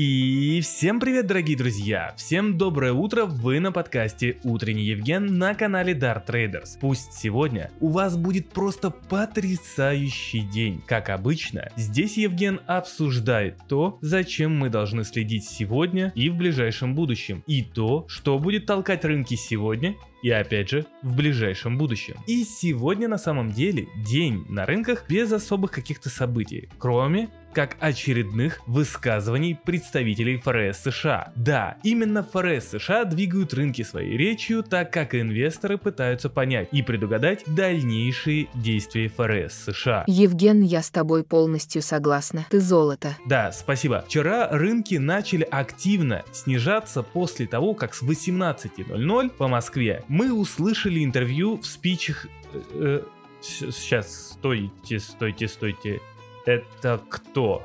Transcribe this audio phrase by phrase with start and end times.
[0.00, 2.14] И всем привет, дорогие друзья!
[2.16, 6.78] Всем доброе утро, вы на подкасте Утренний Евген на канале Dart Traders.
[6.80, 10.80] Пусть сегодня у вас будет просто потрясающий день.
[10.86, 17.42] Как обычно, здесь Евген обсуждает то, зачем мы должны следить сегодня и в ближайшем будущем,
[17.48, 22.16] и то, что будет толкать рынки сегодня и опять же, в ближайшем будущем.
[22.26, 28.60] И сегодня на самом деле день на рынках без особых каких-то событий, кроме как очередных
[28.66, 31.32] высказываний представителей ФРС США.
[31.34, 37.42] Да, именно ФРС США двигают рынки своей речью, так как инвесторы пытаются понять и предугадать
[37.46, 40.04] дальнейшие действия ФРС США.
[40.06, 42.46] Евген, я с тобой полностью согласна.
[42.50, 43.16] Ты золото.
[43.26, 44.04] Да, спасибо.
[44.06, 51.58] Вчера рынки начали активно снижаться после того, как с 18.00 по Москве мы услышали интервью
[51.58, 52.26] в спичах...
[52.52, 53.02] Э, э,
[53.40, 56.00] сейчас, стойте, стойте, стойте.
[56.48, 57.62] Это кто?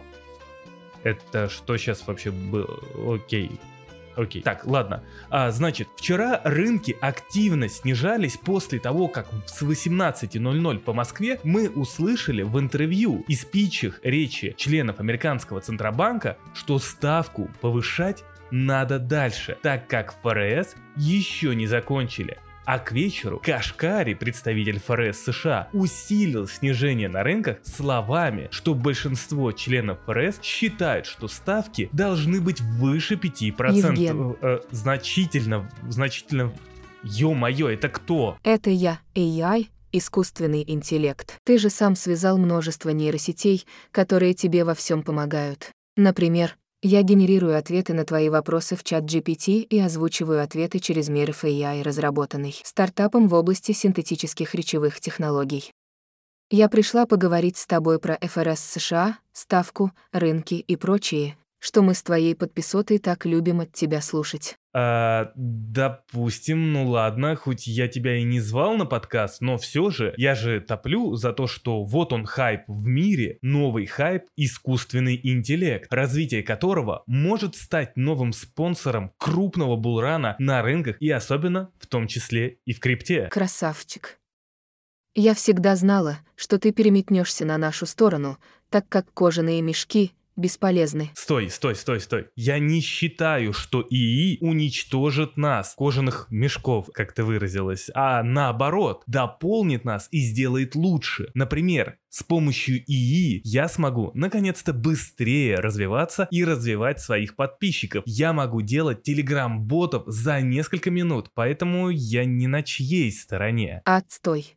[1.04, 2.68] Это что сейчас вообще было?
[3.16, 3.52] Окей.
[4.18, 4.41] Окей.
[4.41, 5.05] Так, ладно.
[5.30, 12.41] А, значит, вчера рынки активно снижались после того, как с 18.00 по Москве мы услышали
[12.41, 20.13] в интервью и спичах речи членов американского Центробанка, что ставку повышать надо дальше, так как
[20.22, 22.38] ФРС еще не закончили.
[22.66, 30.00] А к вечеру Кашкари, представитель ФРС США, усилил снижение на рынках словами, что большинство членов
[30.06, 33.74] ФРС считают, что ставки должны быть выше 5%.
[33.74, 34.38] Евген.
[34.41, 36.54] Э, значительно, значительно...
[37.04, 38.38] Ё-моё, это кто?
[38.44, 41.36] Это я, AI, искусственный интеллект.
[41.44, 45.72] Ты же сам связал множество нейросетей, которые тебе во всем помогают.
[45.98, 51.43] Например, я генерирую ответы на твои вопросы в чат GPT и озвучиваю ответы через Mirf
[51.43, 55.71] AI, разработанный стартапом в области синтетических речевых технологий.
[56.51, 62.04] Я пришла поговорить с тобой про ФРС США, ставку, рынки и прочее, что мы с
[62.04, 64.58] твоей подписотой так любим от тебя слушать.
[64.74, 70.14] А, допустим, ну ладно, хоть я тебя и не звал на подкаст, но все же
[70.18, 75.88] я же топлю за то, что вот он хайп в мире, новый хайп– искусственный интеллект,
[75.90, 82.57] развитие которого может стать новым спонсором крупного булрана на рынках и особенно в том числе
[82.66, 83.29] и в крипте.
[83.31, 84.19] Красавчик.
[85.16, 88.38] Я всегда знала, что ты переметнешься на нашу сторону,
[88.69, 91.11] так как кожаные мешки– бесполезны.
[91.16, 92.27] Стой, стой, стой, стой.
[92.35, 99.85] Я не считаю, что ИИ уничтожит нас, кожаных мешков, как ты выразилась, а наоборот, дополнит
[99.85, 101.29] нас и сделает лучше.
[101.33, 108.03] Например, с помощью ИИ я смогу наконец-то быстрее развиваться и развивать своих подписчиков.
[108.05, 113.81] Я могу делать телеграм-ботов за несколько минут, поэтому я не на чьей стороне.
[113.85, 114.55] Отстой.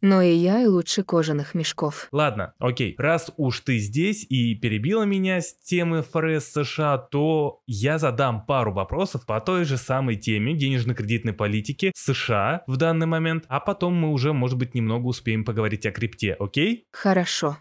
[0.00, 2.08] Но и я и лучше кожаных мешков.
[2.12, 7.98] Ладно, окей, раз уж ты здесь и перебила меня с темы ФРС США, то я
[7.98, 13.60] задам пару вопросов по той же самой теме денежно-кредитной политики США в данный момент, а
[13.60, 16.84] потом мы уже, может быть, немного успеем поговорить о крипте, окей?
[16.92, 17.58] Хорошо.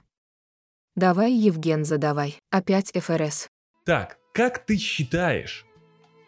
[0.95, 2.37] Давай, Евген, задавай.
[2.51, 3.47] Опять ФРС.
[3.85, 5.65] Так, как ты считаешь,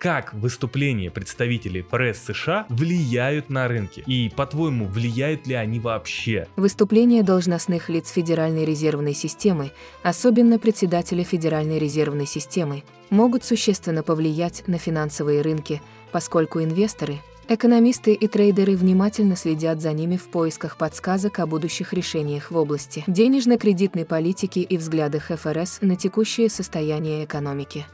[0.05, 4.03] как выступления представителей ФРС США влияют на рынки?
[4.05, 6.47] И, по-твоему, влияют ли они вообще?
[6.57, 9.71] Выступления должностных лиц Федеральной резервной системы,
[10.03, 17.17] особенно председателя Федеральной резервной системы, могут существенно повлиять на финансовые рынки, поскольку инвесторы,
[17.49, 23.03] экономисты и трейдеры внимательно следят за ними в поисках подсказок о будущих решениях в области
[23.07, 27.87] денежно-кредитной политики и взглядах ФРС на текущее состояние экономики.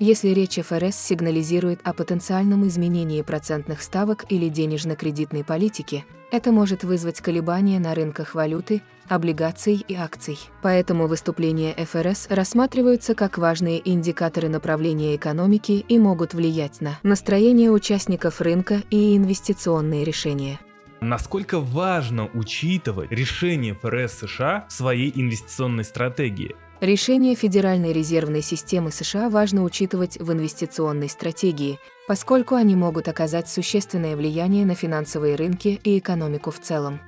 [0.00, 7.20] Если речь ФРС сигнализирует о потенциальном изменении процентных ставок или денежно-кредитной политики, это может вызвать
[7.20, 10.36] колебания на рынках валюты, облигаций и акций.
[10.62, 18.40] Поэтому выступления ФРС рассматриваются как важные индикаторы направления экономики и могут влиять на настроение участников
[18.40, 20.58] рынка и инвестиционные решения.
[21.00, 26.56] Насколько важно учитывать решение ФРС США в своей инвестиционной стратегии?
[26.80, 31.78] Решения Федеральной резервной системы США важно учитывать в инвестиционной стратегии,
[32.08, 37.00] поскольку они могут оказать существенное влияние на финансовые рынки и экономику в целом.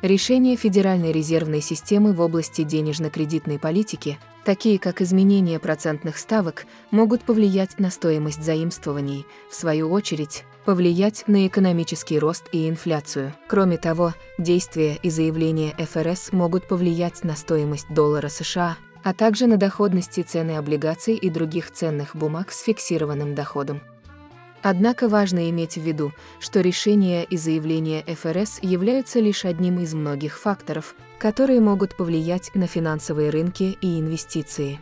[0.00, 7.78] Решения Федеральной резервной системы в области денежно-кредитной политики, такие как изменение процентных ставок, могут повлиять
[7.80, 13.34] на стоимость заимствований, в свою очередь, повлиять на экономический рост и инфляцию.
[13.48, 19.56] Кроме того, действия и заявления ФРС могут повлиять на стоимость доллара США, а также на
[19.56, 23.82] доходности цены облигаций и других ценных бумаг с фиксированным доходом.
[24.62, 30.38] Однако важно иметь в виду, что решения и заявления ФРС являются лишь одним из многих
[30.38, 34.80] факторов, которые могут повлиять на финансовые рынки и инвестиции.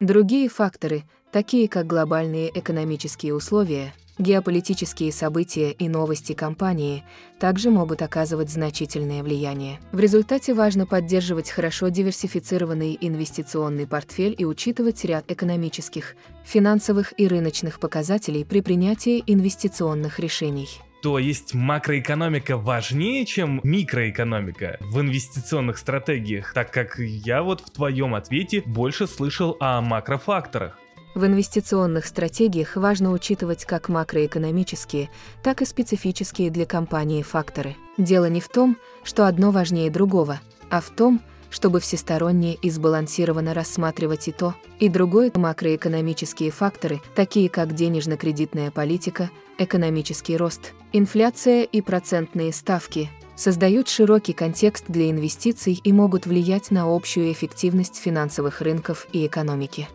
[0.00, 7.04] Другие факторы, такие как глобальные экономические условия, геополитические события и новости компании,
[7.38, 9.78] также могут оказывать значительное влияние.
[9.92, 17.80] В результате важно поддерживать хорошо диверсифицированный инвестиционный портфель и учитывать ряд экономических, финансовых и рыночных
[17.80, 20.68] показателей при принятии инвестиционных решений.
[21.02, 28.14] То есть макроэкономика важнее, чем микроэкономика в инвестиционных стратегиях, так как я вот в твоем
[28.14, 30.78] ответе больше слышал о макрофакторах.
[31.16, 35.08] В инвестиционных стратегиях важно учитывать как макроэкономические,
[35.42, 37.74] так и специфические для компании факторы.
[37.96, 43.54] Дело не в том, что одно важнее другого, а в том, чтобы всесторонне и сбалансированно
[43.54, 51.80] рассматривать и то, и другое макроэкономические факторы, такие как денежно-кредитная политика, экономический рост, инфляция и
[51.80, 59.06] процентные ставки, создают широкий контекст для инвестиций и могут влиять на общую эффективность финансовых рынков
[59.14, 59.88] и экономики.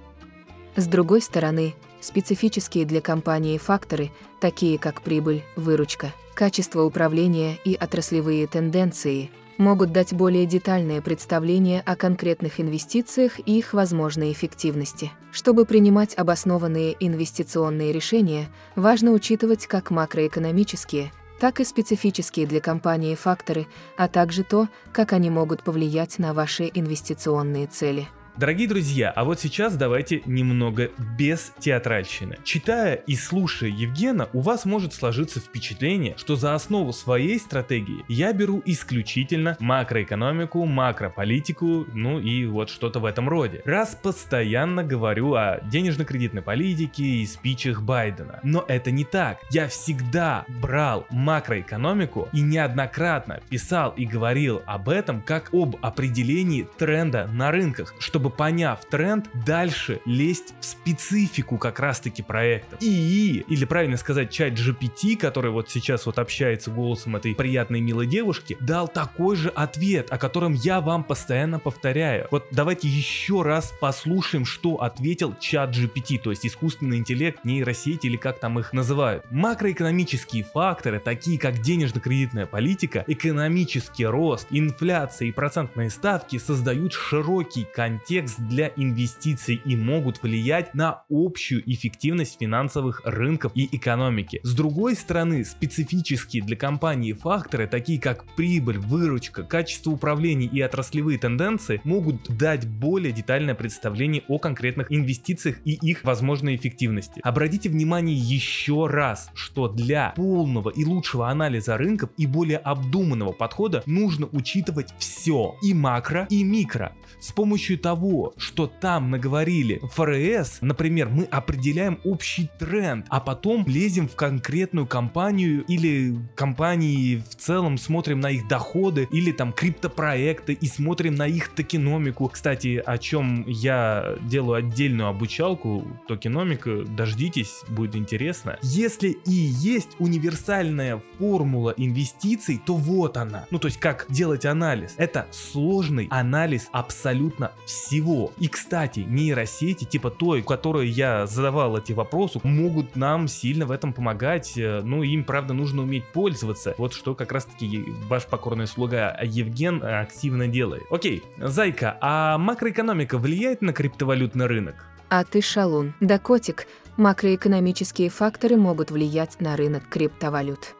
[0.75, 8.47] С другой стороны, специфические для компании факторы, такие как прибыль, выручка, качество управления и отраслевые
[8.47, 15.12] тенденции, могут дать более детальное представление о конкретных инвестициях и их возможной эффективности.
[15.31, 23.68] Чтобы принимать обоснованные инвестиционные решения, важно учитывать как макроэкономические, так и специфические для компании факторы,
[23.97, 28.07] а также то, как они могут повлиять на ваши инвестиционные цели.
[28.38, 32.38] Дорогие друзья, а вот сейчас давайте немного без театральщины.
[32.45, 38.31] Читая и слушая Евгена, у вас может сложиться впечатление, что за основу своей стратегии я
[38.31, 43.62] беру исключительно макроэкономику, макрополитику, ну и вот что-то в этом роде.
[43.66, 48.39] Раз постоянно говорю о денежно-кредитной политике и спичах Байдена.
[48.44, 49.39] Но это не так.
[49.51, 57.28] Я всегда брал макроэкономику и неоднократно писал и говорил об этом как об определении тренда
[57.28, 62.78] на рынках, чтобы поняв тренд, дальше лезть в специфику как раз-таки проекта.
[62.80, 68.07] И, или правильно сказать, чат GPT, который вот сейчас вот общается голосом этой приятной милой
[68.07, 72.28] девушки, дал такой же ответ, о котором я вам постоянно повторяю.
[72.31, 78.18] Вот давайте еще раз послушаем, что ответил чат GPT, то есть искусственный интеллект, нейросети или
[78.18, 79.24] как там их называют.
[79.31, 88.10] Макроэкономические факторы, такие как денежно-кредитная политика, экономический рост, инфляция и процентные ставки создают широкий контекст
[88.11, 94.41] контекст для инвестиций и могут влиять на общую эффективность финансовых рынков и экономики.
[94.43, 101.19] С другой стороны, специфические для компании факторы, такие как прибыль, выручка, качество управления и отраслевые
[101.19, 107.21] тенденции, могут дать более детальное представление о конкретных инвестициях и их возможной эффективности.
[107.23, 113.83] Обратите внимание еще раз, что для полного и лучшего анализа рынков и более обдуманного подхода
[113.85, 116.93] нужно учитывать все, и макро, и микро.
[117.21, 123.63] С помощью того, того, что там наговорили ФРС, например, мы определяем общий тренд, а потом
[123.68, 130.53] лезем в конкретную компанию или компании в целом смотрим на их доходы или там криптопроекты
[130.53, 132.27] и смотрим на их токеномику.
[132.27, 138.57] Кстати, о чем я делаю отдельную обучалку, токеномика, дождитесь, будет интересно.
[138.63, 143.45] Если и есть универсальная формула инвестиций, то вот она.
[143.51, 144.95] Ну то есть как делать анализ.
[144.97, 148.31] Это сложный анализ абсолютно всех всего.
[148.39, 153.92] И, кстати, нейросети, типа той, которой я задавал эти вопросы, могут нам сильно в этом
[153.92, 154.57] помогать.
[154.57, 156.73] Э, ну, им, правда, нужно уметь пользоваться.
[156.77, 160.83] Вот что как раз-таки ваш покорный слуга Евген активно делает.
[160.89, 164.75] Окей, Зайка, а макроэкономика влияет на криптовалютный рынок?
[165.09, 165.94] А ты шалун.
[165.99, 170.75] Да, котик, макроэкономические факторы могут влиять на рынок криптовалют.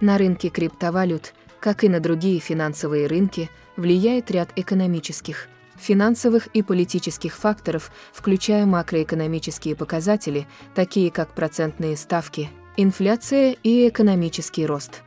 [0.00, 5.48] На рынке криптовалют, как и на другие финансовые рынки, влияет ряд экономических,
[5.78, 15.02] финансовых и политических факторов, включая макроэкономические показатели, такие как процентные ставки, инфляция и экономический рост.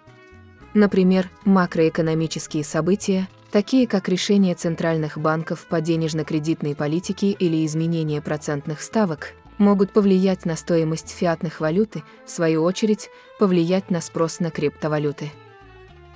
[0.73, 9.33] Например, макроэкономические события, такие как решение центральных банков по денежно-кредитной политике или изменение процентных ставок,
[9.57, 15.31] могут повлиять на стоимость фиатных валюты, в свою очередь, повлиять на спрос на криптовалюты.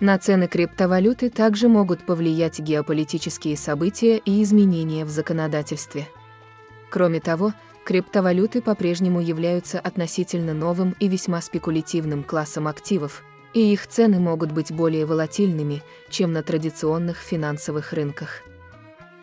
[0.01, 6.07] На цены криптовалюты также могут повлиять геополитические события и изменения в законодательстве.
[6.89, 7.53] Кроме того,
[7.85, 13.23] криптовалюты по-прежнему являются относительно новым и весьма спекулятивным классом активов,
[13.53, 18.41] и их цены могут быть более волатильными, чем на традиционных финансовых рынках.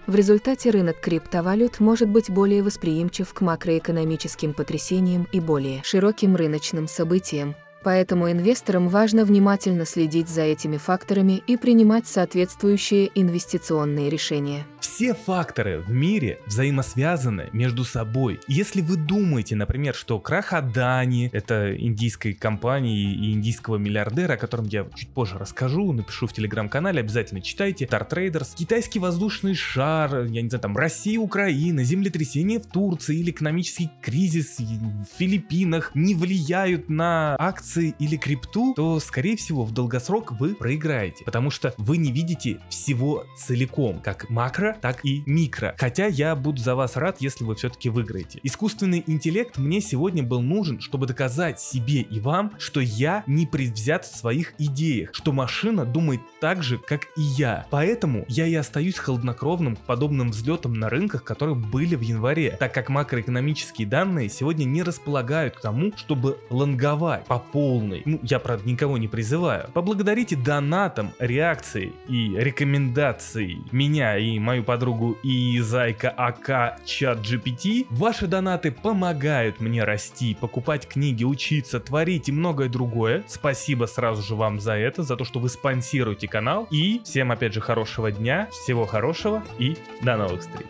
[0.06, 6.88] В результате рынок криптовалют может быть более восприимчив к макроэкономическим потрясениям и более широким рыночным
[6.88, 14.64] событиям, Поэтому инвесторам важно внимательно следить за этими факторами и принимать соответствующие инвестиционные решения.
[14.82, 18.40] Все факторы в мире взаимосвязаны между собой.
[18.48, 24.66] Если вы думаете, например, что крах Адани, это индийской компании и индийского миллиардера, о котором
[24.66, 30.42] я чуть позже расскажу, напишу в телеграм-канале, обязательно читайте, Star Traders, китайский воздушный шар, я
[30.42, 36.90] не знаю, там Россия, Украина, землетрясение в Турции или экономический кризис в Филиппинах не влияют
[36.90, 42.10] на акции или крипту, то, скорее всего, в долгосрок вы проиграете, потому что вы не
[42.10, 45.74] видите всего целиком, как макро, так и микро.
[45.78, 48.40] Хотя я буду за вас рад, если вы все-таки выиграете.
[48.42, 54.04] Искусственный интеллект мне сегодня был нужен, чтобы доказать себе и вам, что я не предвзят
[54.04, 57.66] в своих идеях, что машина думает так же, как и я.
[57.70, 62.72] Поэтому я и остаюсь холоднокровным к подобным взлетам на рынках, которые были в январе, так
[62.74, 68.02] как макроэкономические данные сегодня не располагают к тому, чтобы лонговать по полной.
[68.04, 69.70] Ну, я, правда, никого не призываю.
[69.72, 77.86] Поблагодарите донатам, реакции и рекомендации меня и мою подругу и Зайка АК чат GPT.
[77.90, 83.24] Ваши донаты помогают мне расти, покупать книги, учиться, творить и многое другое.
[83.26, 86.66] Спасибо сразу же вам за это, за то, что вы спонсируете канал.
[86.70, 90.68] И всем опять же хорошего дня, всего хорошего и до новых встреч.